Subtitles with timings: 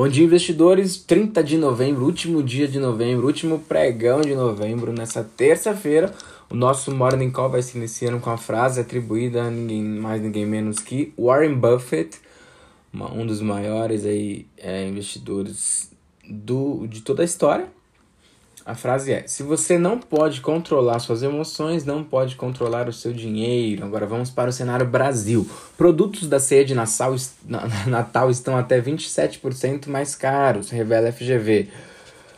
[0.00, 0.96] Bom dia, investidores.
[0.96, 4.94] 30 de novembro, último dia de novembro, último pregão de novembro.
[4.94, 6.10] Nessa terça-feira,
[6.48, 10.46] o nosso Morning Call vai se iniciando com a frase atribuída a ninguém mais, ninguém
[10.46, 12.18] menos que Warren Buffett,
[12.94, 15.92] um dos maiores aí, é, investidores
[16.26, 17.68] do, de toda a história.
[18.70, 23.12] A frase é: Se você não pode controlar suas emoções, não pode controlar o seu
[23.12, 23.84] dinheiro.
[23.84, 25.44] Agora vamos para o cenário Brasil.
[25.76, 27.16] Produtos da ceia de Natal,
[27.88, 31.66] Natal estão até 27% mais caros, revela FGV.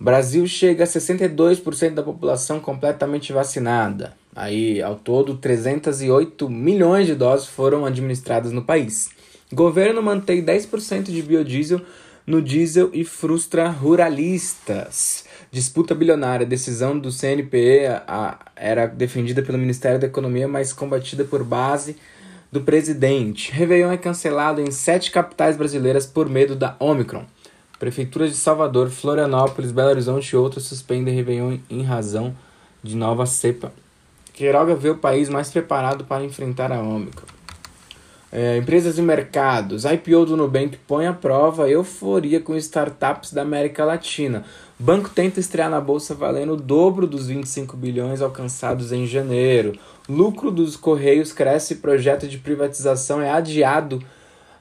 [0.00, 4.12] Brasil chega a 62% da população completamente vacinada.
[4.34, 9.10] Aí, ao todo, 308 milhões de doses foram administradas no país.
[9.52, 11.80] Governo mantém 10% de biodiesel
[12.26, 15.24] no diesel e frustra ruralistas.
[15.50, 16.44] Disputa bilionária.
[16.44, 21.96] Decisão do CNPE a, era defendida pelo Ministério da Economia, mas combatida por base
[22.50, 23.52] do presidente.
[23.52, 27.24] Réveillon é cancelado em sete capitais brasileiras por medo da Omicron.
[27.78, 32.34] Prefeituras de Salvador, Florianópolis, Belo Horizonte e outras suspendem Réveillon em razão
[32.82, 33.72] de nova cepa.
[34.32, 37.35] Queiroga vê o país mais preparado para enfrentar a Omicron.
[38.32, 39.84] É, empresas e mercados.
[39.84, 44.44] IPO do Nubank põe à prova euforia com startups da América Latina.
[44.78, 49.72] Banco tenta estrear na bolsa valendo o dobro dos 25 bilhões alcançados em janeiro.
[50.08, 54.02] Lucro dos Correios cresce e projeto de privatização é adiado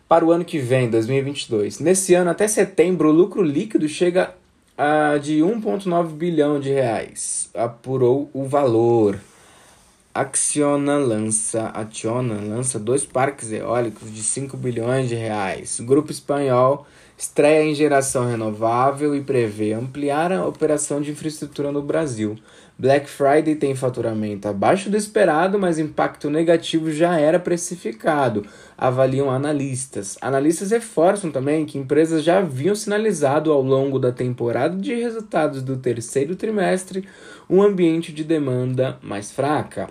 [0.08, 1.80] para o ano que vem, 2022.
[1.80, 4.34] Nesse ano, até setembro, o lucro líquido chega
[4.78, 7.50] a de 1,9 bilhão de reais.
[7.54, 9.20] Apurou o valor.
[10.16, 15.78] Acciona lança, Acciona lança dois parques eólicos de 5 bilhões de reais.
[15.78, 21.82] O grupo espanhol estreia em geração renovável e prevê ampliar a operação de infraestrutura no
[21.82, 22.38] Brasil.
[22.80, 28.46] Black Friday tem faturamento abaixo do esperado, mas impacto negativo já era precificado,
[28.78, 30.18] avaliam analistas.
[30.22, 35.76] Analistas reforçam também que empresas já haviam sinalizado ao longo da temporada de resultados do
[35.76, 37.06] terceiro trimestre
[37.50, 39.90] um ambiente de demanda mais fraca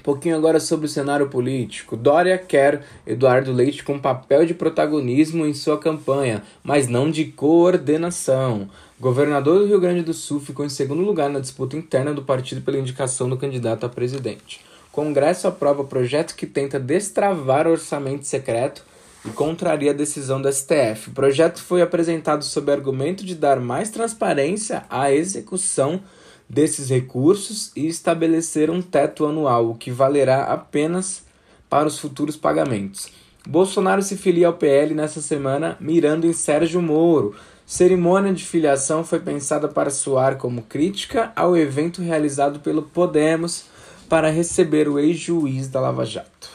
[0.00, 1.96] pouquinho agora sobre o cenário político.
[1.96, 8.68] Dória quer Eduardo Leite com papel de protagonismo em sua campanha, mas não de coordenação.
[8.98, 12.62] Governador do Rio Grande do Sul ficou em segundo lugar na disputa interna do partido
[12.62, 14.60] pela indicação do candidato a presidente.
[14.90, 18.82] Congresso aprova projeto que tenta destravar o orçamento secreto
[19.26, 21.10] e contraria a decisão do STF.
[21.10, 26.00] O projeto foi apresentado sob argumento de dar mais transparência à execução
[26.48, 31.24] desses recursos e estabelecer um teto anual, o que valerá apenas
[31.68, 33.08] para os futuros pagamentos.
[33.46, 37.34] Bolsonaro se filia ao PL nessa semana, mirando em Sérgio Moro.
[37.64, 43.64] Cerimônia de filiação foi pensada para soar como crítica ao evento realizado pelo Podemos
[44.08, 46.50] para receber o ex-juiz da Lava Jato.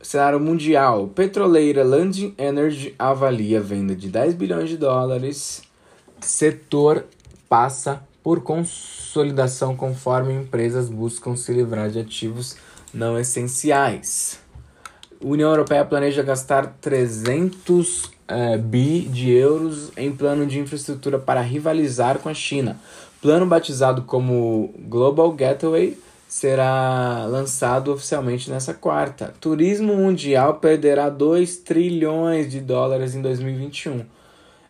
[0.00, 5.62] Cenário mundial: Petroleira Landing Energy avalia venda de 10 bilhões de dólares.
[6.20, 7.04] Setor
[7.48, 12.56] passa por consolidação conforme empresas buscam se livrar de ativos
[12.92, 14.40] não essenciais.
[15.22, 21.40] A União Europeia planeja gastar 300 é, bi de euros em plano de infraestrutura para
[21.40, 22.80] rivalizar com a China.
[23.22, 29.34] Plano batizado como Global Gateway será lançado oficialmente nessa quarta.
[29.40, 34.04] Turismo mundial perderá 2 trilhões de dólares em 2021.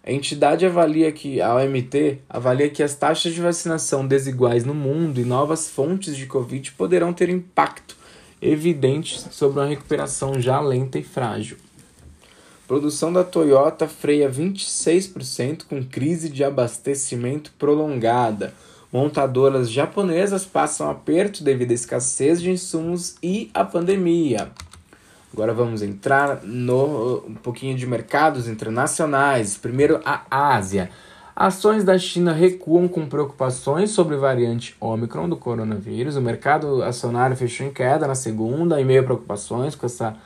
[0.07, 5.21] A entidade avalia que, a OMT, avalia que as taxas de vacinação desiguais no mundo
[5.21, 7.97] e novas fontes de Covid poderão ter impacto
[8.41, 11.57] evidente sobre uma recuperação já lenta e frágil.
[12.69, 18.55] Produção da Toyota freia 26% com crise de abastecimento prolongada.
[18.93, 24.53] Montadoras japonesas passam aperto devido à escassez de insumos e à pandemia.
[25.37, 29.55] Agora vamos entrar no um pouquinho de mercados internacionais.
[29.55, 30.89] Primeiro, a Ásia.
[31.37, 36.17] Ações da China recuam com preocupações sobre variante Omicron do coronavírus.
[36.17, 40.17] O mercado acionário fechou em queda na segunda, em meio a preocupações com essa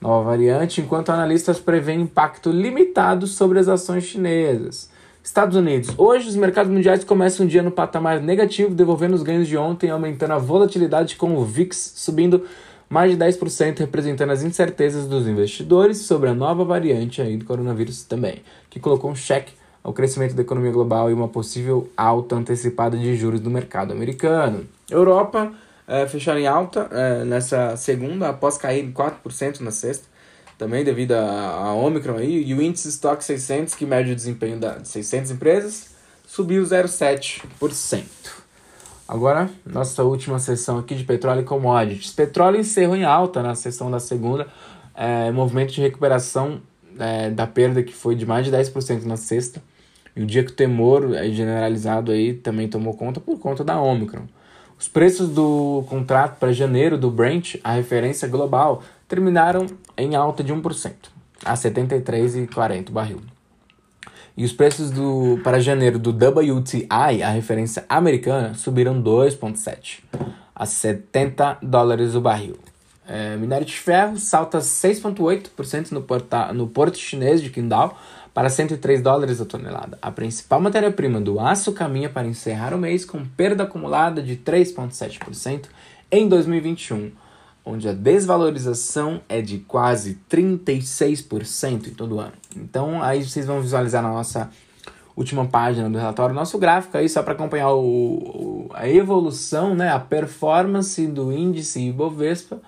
[0.00, 4.88] nova variante, enquanto analistas prevêem impacto limitado sobre as ações chinesas.
[5.24, 5.92] Estados Unidos.
[5.98, 9.90] Hoje, os mercados mundiais começam um dia no patamar negativo, devolvendo os ganhos de ontem,
[9.90, 12.44] aumentando a volatilidade com o VIX subindo
[12.92, 18.02] mais de 10% representando as incertezas dos investidores sobre a nova variante aí do coronavírus
[18.02, 22.94] também, que colocou um cheque ao crescimento da economia global e uma possível alta antecipada
[22.94, 24.66] de juros do mercado americano.
[24.90, 25.54] Europa
[25.88, 30.04] é, fecharam em alta é, nessa segunda, após cair 4% na sexta,
[30.58, 34.86] também devido a, Omicron aí, e o índice Stock 600, que mede o desempenho de
[34.86, 35.94] 600 empresas,
[36.26, 38.41] subiu 0,7%.
[39.06, 42.12] Agora, nossa última sessão aqui de petróleo e commodities.
[42.12, 44.46] Petróleo encerrou em alta na sessão da segunda,
[44.94, 46.60] é, movimento de recuperação
[46.98, 49.62] é, da perda que foi de mais de 10% na sexta.
[50.14, 53.80] E o dia que o temor é generalizado aí também tomou conta por conta da
[53.80, 54.26] Omicron.
[54.78, 59.66] Os preços do contrato para janeiro do Brent, a referência global, terminaram
[59.96, 60.92] em alta de 1%,
[61.44, 63.20] a 73,40 o barril.
[64.36, 70.00] E os preços do, para janeiro do WTI, a referência americana, subiram 2,7%
[70.54, 72.56] a 70 dólares o barril.
[73.08, 76.06] É, minério de ferro salta 6,8% no,
[76.54, 77.98] no porto chinês de Qingdao
[78.32, 79.98] para 103 dólares a tonelada.
[80.00, 85.64] A principal matéria-prima do aço caminha para encerrar o mês com perda acumulada de 3,7%
[86.10, 87.10] em 2021,
[87.64, 92.32] onde a desvalorização é de quase 36% em todo ano.
[92.56, 94.50] Então aí vocês vão visualizar na nossa
[95.16, 99.90] última página do relatório, nosso gráfico aí só para acompanhar o, o, a evolução, né,
[99.90, 102.60] a performance do índice Ibovespa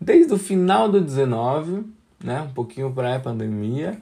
[0.00, 1.84] desde o final do 19,
[2.22, 3.98] né, um pouquinho pré-pandemia,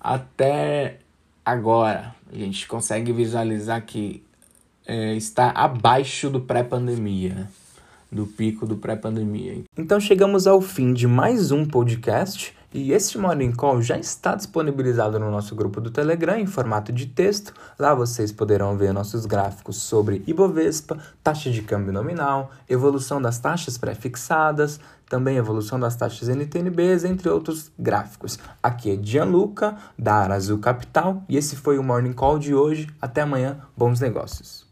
[0.00, 0.98] até
[1.44, 2.14] agora.
[2.30, 4.22] A gente consegue visualizar que
[4.86, 7.48] é, está abaixo do pré-pandemia,
[8.10, 9.64] do pico do pré-pandemia.
[9.76, 12.56] Então chegamos ao fim de mais um podcast.
[12.72, 17.06] E este Morning Call já está disponibilizado no nosso grupo do Telegram em formato de
[17.06, 17.54] texto.
[17.78, 23.78] Lá vocês poderão ver nossos gráficos sobre Ibovespa, taxa de câmbio nominal, evolução das taxas
[23.78, 24.78] pré-fixadas,
[25.08, 28.38] também evolução das taxas NTNBs, entre outros gráficos.
[28.62, 32.86] Aqui é Gianluca, da Arazu Capital, e esse foi o Morning Call de hoje.
[33.00, 34.66] Até amanhã, bons negócios.